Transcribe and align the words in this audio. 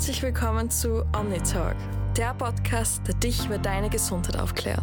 Herzlich 0.00 0.22
willkommen 0.22 0.70
zu 0.70 1.04
OmniTalk, 1.14 1.76
der 2.16 2.32
Podcast, 2.32 3.06
der 3.06 3.16
dich 3.16 3.44
über 3.44 3.58
deine 3.58 3.90
Gesundheit 3.90 4.40
aufklärt. 4.40 4.82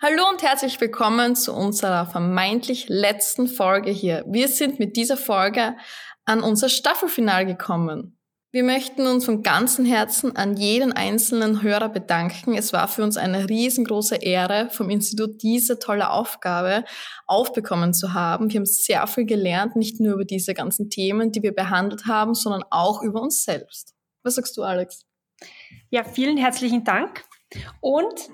Hallo 0.00 0.22
und 0.30 0.42
herzlich 0.42 0.80
willkommen 0.80 1.36
zu 1.36 1.52
unserer 1.52 2.06
vermeintlich 2.06 2.88
letzten 2.88 3.46
Folge 3.46 3.90
hier. 3.90 4.24
Wir 4.26 4.48
sind 4.48 4.78
mit 4.78 4.96
dieser 4.96 5.18
Folge 5.18 5.76
an 6.24 6.42
unser 6.42 6.70
Staffelfinal 6.70 7.44
gekommen. 7.44 8.17
Wir 8.58 8.64
möchten 8.64 9.06
uns 9.06 9.24
von 9.24 9.44
ganzem 9.44 9.84
Herzen 9.84 10.34
an 10.34 10.56
jeden 10.56 10.92
einzelnen 10.92 11.62
Hörer 11.62 11.88
bedanken. 11.90 12.54
Es 12.54 12.72
war 12.72 12.88
für 12.88 13.04
uns 13.04 13.16
eine 13.16 13.48
riesengroße 13.48 14.16
Ehre, 14.16 14.68
vom 14.72 14.90
Institut 14.90 15.44
diese 15.44 15.78
tolle 15.78 16.10
Aufgabe 16.10 16.82
aufbekommen 17.28 17.94
zu 17.94 18.14
haben. 18.14 18.50
Wir 18.50 18.58
haben 18.58 18.66
sehr 18.66 19.06
viel 19.06 19.26
gelernt, 19.26 19.76
nicht 19.76 20.00
nur 20.00 20.14
über 20.14 20.24
diese 20.24 20.54
ganzen 20.54 20.90
Themen, 20.90 21.30
die 21.30 21.44
wir 21.44 21.54
behandelt 21.54 22.06
haben, 22.06 22.34
sondern 22.34 22.64
auch 22.70 23.00
über 23.00 23.22
uns 23.22 23.44
selbst. 23.44 23.94
Was 24.24 24.34
sagst 24.34 24.56
du, 24.56 24.64
Alex? 24.64 25.06
Ja, 25.90 26.02
vielen 26.02 26.36
herzlichen 26.36 26.82
Dank. 26.82 27.22
Und 27.80 28.28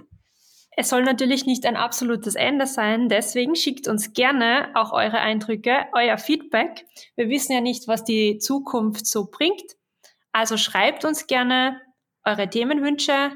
es 0.74 0.88
soll 0.88 1.02
natürlich 1.02 1.44
nicht 1.44 1.66
ein 1.66 1.76
absolutes 1.76 2.34
Ende 2.34 2.66
sein, 2.66 3.10
deswegen 3.10 3.56
schickt 3.56 3.88
uns 3.88 4.14
gerne 4.14 4.70
auch 4.74 4.94
eure 4.94 5.18
Eindrücke, 5.18 5.84
euer 5.92 6.16
Feedback. 6.16 6.86
Wir 7.14 7.28
wissen 7.28 7.52
ja 7.52 7.60
nicht, 7.60 7.88
was 7.88 8.04
die 8.04 8.38
Zukunft 8.38 9.06
so 9.06 9.28
bringt. 9.30 9.76
Also 10.34 10.56
schreibt 10.56 11.04
uns 11.04 11.28
gerne 11.28 11.80
eure 12.24 12.50
Themenwünsche, 12.50 13.30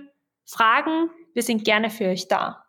Fragen. 0.44 1.08
Wir 1.32 1.44
sind 1.44 1.64
gerne 1.64 1.90
für 1.90 2.06
euch 2.06 2.26
da. 2.26 2.66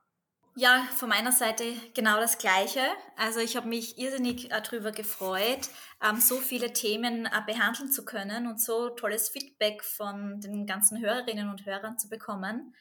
Ja, 0.56 0.88
von 0.96 1.10
meiner 1.10 1.32
Seite 1.32 1.64
genau 1.96 2.18
das 2.18 2.38
Gleiche. 2.38 2.82
Also 3.18 3.40
ich 3.40 3.58
habe 3.58 3.68
mich 3.68 3.98
irrsinnig 3.98 4.52
äh, 4.52 4.62
darüber 4.62 4.92
gefreut, 4.92 5.70
ähm, 6.08 6.18
so 6.18 6.36
viele 6.36 6.74
Themen 6.74 7.26
äh, 7.26 7.42
behandeln 7.48 7.92
zu 7.92 8.06
können 8.06 8.46
und 8.46 8.62
so 8.62 8.90
tolles 8.90 9.30
Feedback 9.30 9.84
von 9.84 10.40
den 10.42 10.68
ganzen 10.68 11.02
Hörerinnen 11.02 11.50
und 11.50 11.66
Hörern 11.66 11.98
zu 11.98 12.08
bekommen. 12.08 12.76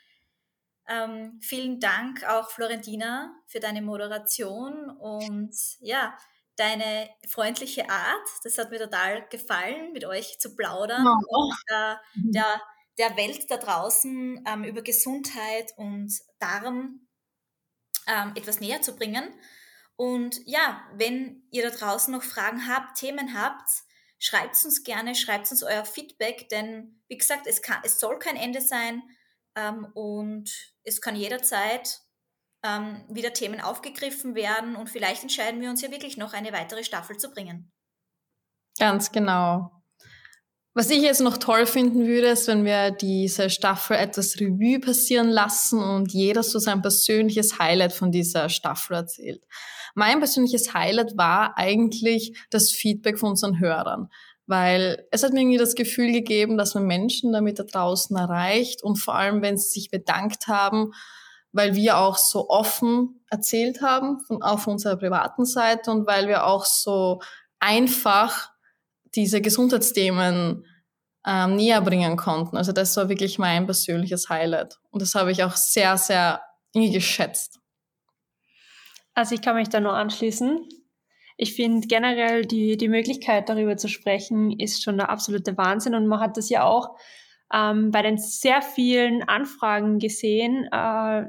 Ähm, 0.86 1.38
vielen 1.40 1.80
Dank 1.80 2.24
auch 2.28 2.50
Florentina 2.50 3.32
für 3.46 3.60
deine 3.60 3.80
Moderation 3.80 4.90
und 4.90 5.54
ja, 5.80 6.14
deine 6.58 7.08
freundliche 7.28 7.88
Art. 7.88 8.28
Das 8.44 8.58
hat 8.58 8.70
mir 8.70 8.78
total 8.78 9.26
gefallen, 9.28 9.92
mit 9.92 10.04
euch 10.04 10.38
zu 10.38 10.54
plaudern 10.56 11.04
ja. 11.04 11.18
und 11.28 11.54
äh, 11.68 11.94
mhm. 12.14 12.32
der, 12.32 12.62
der 12.98 13.16
Welt 13.16 13.50
da 13.50 13.56
draußen 13.56 14.44
ähm, 14.46 14.64
über 14.64 14.82
Gesundheit 14.82 15.72
und 15.76 16.12
Darm 16.38 17.06
ähm, 18.06 18.32
etwas 18.34 18.60
näher 18.60 18.82
zu 18.82 18.96
bringen. 18.96 19.32
Und 19.96 20.40
ja, 20.46 20.84
wenn 20.94 21.42
ihr 21.50 21.70
da 21.70 21.76
draußen 21.76 22.12
noch 22.12 22.22
Fragen 22.22 22.68
habt, 22.68 22.98
Themen 22.98 23.34
habt, 23.34 23.68
schreibt 24.18 24.64
uns 24.64 24.82
gerne, 24.82 25.14
schreibt 25.14 25.50
uns 25.50 25.62
euer 25.62 25.84
Feedback, 25.84 26.48
denn 26.48 27.02
wie 27.08 27.18
gesagt, 27.18 27.46
es, 27.46 27.62
kann, 27.62 27.80
es 27.84 28.00
soll 28.00 28.18
kein 28.18 28.36
Ende 28.36 28.60
sein 28.60 29.02
ähm, 29.54 29.86
und 29.94 30.50
es 30.82 31.00
kann 31.00 31.16
jederzeit 31.16 32.00
ähm, 32.64 33.04
wieder 33.08 33.32
Themen 33.32 33.60
aufgegriffen 33.60 34.34
werden 34.34 34.76
und 34.76 34.90
vielleicht 34.90 35.22
entscheiden 35.22 35.60
wir 35.60 35.70
uns 35.70 35.82
ja 35.82 35.90
wirklich 35.90 36.16
noch 36.16 36.32
eine 36.32 36.52
weitere 36.52 36.84
Staffel 36.84 37.16
zu 37.16 37.30
bringen. 37.30 37.70
Ganz 38.78 39.12
genau. 39.12 39.78
Was 40.74 40.90
ich 40.90 41.02
jetzt 41.02 41.20
noch 41.20 41.38
toll 41.38 41.66
finden 41.66 42.06
würde, 42.06 42.28
ist, 42.28 42.46
wenn 42.46 42.64
wir 42.64 42.92
diese 42.92 43.50
Staffel 43.50 43.96
etwas 43.96 44.38
Revue 44.38 44.78
passieren 44.78 45.28
lassen 45.28 45.82
und 45.82 46.12
jeder 46.12 46.44
so 46.44 46.60
sein 46.60 46.82
persönliches 46.82 47.58
Highlight 47.58 47.92
von 47.92 48.12
dieser 48.12 48.48
Staffel 48.48 48.94
erzählt. 48.94 49.44
Mein 49.96 50.20
persönliches 50.20 50.74
Highlight 50.74 51.16
war 51.16 51.58
eigentlich 51.58 52.38
das 52.50 52.70
Feedback 52.70 53.18
von 53.18 53.30
unseren 53.30 53.58
Hörern, 53.58 54.08
weil 54.46 55.04
es 55.10 55.24
hat 55.24 55.32
mir 55.32 55.40
irgendwie 55.40 55.58
das 55.58 55.74
Gefühl 55.74 56.12
gegeben, 56.12 56.56
dass 56.56 56.74
man 56.74 56.86
Menschen 56.86 57.32
damit 57.32 57.58
da 57.58 57.64
draußen 57.64 58.16
erreicht 58.16 58.84
und 58.84 58.96
vor 58.96 59.16
allem, 59.16 59.42
wenn 59.42 59.56
sie 59.56 59.70
sich 59.70 59.90
bedankt 59.90 60.46
haben, 60.46 60.92
weil 61.52 61.74
wir 61.74 61.98
auch 61.98 62.16
so 62.16 62.48
offen 62.48 63.24
erzählt 63.30 63.82
haben, 63.82 64.20
von, 64.20 64.42
auf 64.42 64.66
unserer 64.66 64.96
privaten 64.96 65.44
Seite 65.44 65.90
und 65.90 66.06
weil 66.06 66.28
wir 66.28 66.46
auch 66.46 66.64
so 66.64 67.20
einfach 67.58 68.50
diese 69.14 69.40
Gesundheitsthemen 69.40 70.64
ähm, 71.26 71.56
näher 71.56 71.80
bringen 71.80 72.16
konnten. 72.16 72.56
Also 72.56 72.72
das 72.72 72.96
war 72.96 73.08
wirklich 73.08 73.38
mein 73.38 73.66
persönliches 73.66 74.28
Highlight. 74.28 74.78
Und 74.90 75.02
das 75.02 75.14
habe 75.14 75.32
ich 75.32 75.42
auch 75.42 75.56
sehr, 75.56 75.96
sehr 75.96 76.42
geschätzt. 76.72 77.58
Also 79.14 79.34
ich 79.34 79.42
kann 79.42 79.56
mich 79.56 79.68
da 79.68 79.80
nur 79.80 79.94
anschließen. 79.94 80.68
Ich 81.36 81.54
finde 81.54 81.86
generell 81.86 82.44
die, 82.46 82.76
die 82.76 82.88
Möglichkeit, 82.88 83.48
darüber 83.48 83.76
zu 83.76 83.88
sprechen, 83.88 84.52
ist 84.58 84.82
schon 84.82 84.96
der 84.96 85.08
absolute 85.08 85.56
Wahnsinn. 85.56 85.94
Und 85.94 86.06
man 86.06 86.20
hat 86.20 86.36
das 86.36 86.48
ja 86.50 86.64
auch 86.64 86.96
ähm, 87.52 87.90
bei 87.90 88.02
den 88.02 88.18
sehr 88.18 88.62
vielen 88.62 89.22
Anfragen 89.22 89.98
gesehen, 89.98 90.68
äh, 90.70 91.26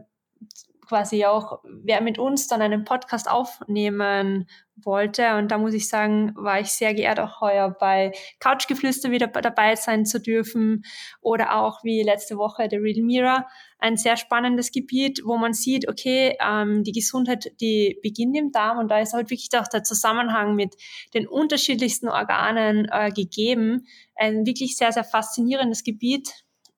quasi 0.90 1.24
auch, 1.26 1.60
wer 1.84 2.02
mit 2.02 2.18
uns 2.18 2.48
dann 2.48 2.64
einen 2.64 2.84
Podcast 2.84 3.30
aufnehmen 3.30 4.48
wollte. 4.76 5.36
Und 5.36 5.52
da 5.52 5.60
muss 5.60 5.76
ich 5.76 5.88
sagen, 5.88 6.34
war 6.36 6.60
ich 6.60 6.70
sehr 6.70 6.96
geehrt, 6.96 7.20
auch 7.20 7.42
heuer 7.42 7.76
bei 7.80 8.12
Couchgeflüster 8.40 9.12
wieder 9.12 9.28
dabei 9.28 9.76
sein 9.76 10.06
zu 10.06 10.20
dürfen. 10.20 10.84
Oder 11.22 11.56
auch 11.56 11.84
wie 11.84 12.02
letzte 12.02 12.38
Woche 12.38 12.68
The 12.70 12.78
Real 12.78 13.04
Mirror, 13.04 13.46
ein 13.78 13.98
sehr 13.98 14.18
spannendes 14.18 14.72
Gebiet, 14.72 15.22
wo 15.24 15.38
man 15.38 15.54
sieht, 15.54 15.88
okay, 15.88 16.36
ähm, 16.44 16.84
die 16.84 16.92
Gesundheit, 16.92 17.52
die 17.62 18.00
beginnt 18.02 18.36
im 18.36 18.52
Darm 18.52 18.80
und 18.80 18.90
da 18.90 19.00
ist 19.00 19.14
halt 19.14 19.30
wirklich 19.30 19.50
auch 19.58 19.68
der 19.68 19.84
Zusammenhang 19.84 20.56
mit 20.56 20.76
den 21.14 21.28
unterschiedlichsten 21.28 22.10
Organen 22.10 22.88
äh, 22.92 23.12
gegeben. 23.12 23.86
Ein 24.16 24.46
wirklich 24.46 24.76
sehr, 24.76 24.92
sehr 24.92 25.04
faszinierendes 25.04 25.84
Gebiet. 25.84 26.30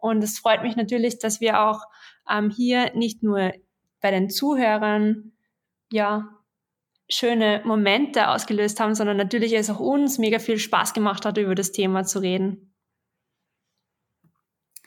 Und 0.02 0.24
es 0.24 0.40
freut 0.40 0.64
mich 0.64 0.76
natürlich, 0.76 1.20
dass 1.20 1.40
wir 1.40 1.62
auch 1.62 1.82
ähm, 2.30 2.50
hier 2.50 2.94
nicht 2.96 3.24
nur 3.24 3.54
bei 4.02 4.12
den 4.12 4.30
Zuhörern 4.30 5.32
ja 5.92 6.28
schöne 7.10 7.62
Momente 7.66 8.30
ausgelöst 8.30 8.80
haben, 8.80 8.96
sondern 8.96 9.18
natürlich 9.18 9.54
es 9.54 9.70
auch 9.70 9.80
uns 9.80 10.18
mega 10.18 10.40
viel 10.40 10.58
Spaß 10.58 10.94
gemacht 10.94 11.26
hat, 11.26 11.38
über 11.38 11.56
das 11.56 11.72
Thema 11.72 12.04
zu 12.04 12.20
reden. 12.20 12.74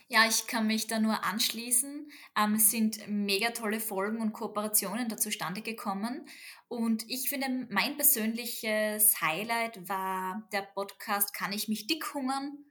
Ja, 0.08 0.26
ich 0.28 0.47
kann 0.47 0.66
mich 0.66 0.86
da 0.86 0.98
nur 0.98 1.24
anschließen. 1.24 2.10
Ähm, 2.36 2.54
es 2.54 2.70
sind 2.70 3.08
mega 3.08 3.50
tolle 3.50 3.80
Folgen 3.80 4.20
und 4.20 4.32
Kooperationen 4.32 5.08
da 5.08 5.16
zustande 5.16 5.62
gekommen. 5.62 6.28
Und 6.69 7.08
ich 7.08 7.28
finde, 7.28 7.66
mein 7.70 7.97
persönliches 7.97 9.20
Highlight 9.20 9.88
war 9.88 10.47
der 10.53 10.62
Podcast 10.62 11.34
Kann 11.34 11.53
ich 11.53 11.69
mich 11.69 11.86
dick 11.86 12.14
hungern? 12.14 12.64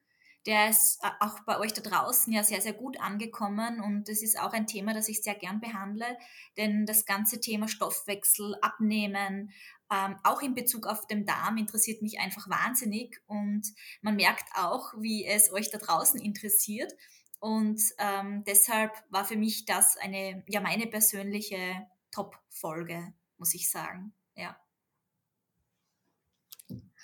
Der 0.45 0.69
ist 0.69 1.03
äh, 1.03 1.09
auch 1.19 1.39
bei 1.41 1.59
euch 1.59 1.73
da 1.73 1.81
draußen 1.81 2.31
ja 2.33 2.43
sehr, 2.43 2.61
sehr 2.61 2.73
gut 2.73 2.99
angekommen 2.99 3.79
und 3.79 4.09
das 4.09 4.21
ist 4.21 4.39
auch 4.39 4.53
ein 4.53 4.67
Thema, 4.67 4.93
das 4.93 5.09
ich 5.09 5.23
sehr 5.23 5.35
gern 5.35 5.59
behandle, 5.59 6.17
denn 6.57 6.85
das 6.85 7.05
ganze 7.05 7.39
Thema 7.39 7.67
Stoffwechsel, 7.67 8.55
Abnehmen, 8.61 9.51
ähm, 9.91 10.17
auch 10.23 10.41
in 10.41 10.55
Bezug 10.55 10.87
auf 10.87 11.07
den 11.07 11.25
Darm 11.25 11.57
interessiert 11.57 12.01
mich 12.01 12.19
einfach 12.19 12.49
wahnsinnig 12.49 13.21
und 13.27 13.67
man 14.01 14.15
merkt 14.15 14.49
auch, 14.55 14.93
wie 14.97 15.25
es 15.25 15.51
euch 15.51 15.69
da 15.69 15.77
draußen 15.77 16.19
interessiert 16.19 16.93
und 17.39 17.81
ähm, 17.97 18.43
deshalb 18.45 18.91
war 19.09 19.25
für 19.25 19.37
mich 19.37 19.65
das 19.65 19.97
eine, 19.97 20.43
ja, 20.47 20.61
meine 20.61 20.87
persönliche 20.87 21.87
Top-Folge, 22.11 23.13
muss 23.37 23.53
ich 23.53 23.69
sagen, 23.69 24.13
ja 24.35 24.57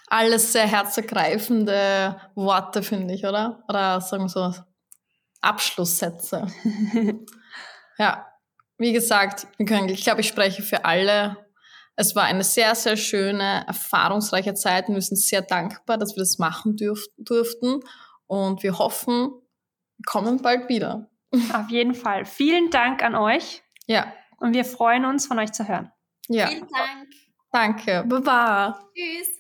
alles 0.07 0.51
sehr 0.53 0.67
herzergreifende 0.67 2.19
Worte, 2.35 2.83
finde 2.83 3.13
ich, 3.13 3.25
oder? 3.25 3.63
Oder 3.67 4.01
sagen 4.01 4.23
wir 4.23 4.29
so 4.29 4.53
Abschlusssätze. 5.41 6.47
ja, 7.97 8.25
wie 8.77 8.93
gesagt, 8.93 9.47
wir 9.57 9.65
können, 9.65 9.89
ich 9.89 10.03
glaube, 10.03 10.21
ich 10.21 10.27
spreche 10.27 10.63
für 10.63 10.85
alle. 10.85 11.37
Es 11.95 12.15
war 12.15 12.23
eine 12.23 12.43
sehr, 12.43 12.75
sehr 12.75 12.97
schöne, 12.97 13.65
erfahrungsreiche 13.67 14.53
Zeit 14.53 14.87
und 14.87 14.95
wir 14.95 15.01
sind 15.01 15.17
sehr 15.17 15.41
dankbar, 15.41 15.97
dass 15.97 16.15
wir 16.15 16.21
das 16.21 16.37
machen 16.37 16.75
dürf 16.75 17.05
durften. 17.17 17.81
Und 18.25 18.63
wir 18.63 18.77
hoffen, 18.77 19.31
wir 19.97 20.05
kommen 20.05 20.41
bald 20.41 20.69
wieder. 20.69 21.09
Auf 21.53 21.69
jeden 21.69 21.93
Fall. 21.93 22.25
Vielen 22.25 22.69
Dank 22.69 23.03
an 23.03 23.15
euch. 23.15 23.63
Ja. 23.85 24.13
Und 24.37 24.53
wir 24.53 24.65
freuen 24.65 25.05
uns, 25.05 25.27
von 25.27 25.39
euch 25.39 25.51
zu 25.51 25.67
hören. 25.67 25.91
Ja. 26.27 26.47
Vielen 26.47 26.67
Dank. 26.67 27.09
Danke. 27.51 28.05
Baba. 28.07 28.79
Tschüss. 28.95 29.38